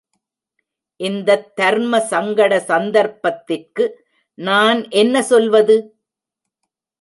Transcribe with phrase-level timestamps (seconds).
[0.99, 3.85] இந்தத் தர்மசங்கட சந்தர்ப்பத்திற்கு
[4.37, 5.77] நான் என்ன சொல்வது?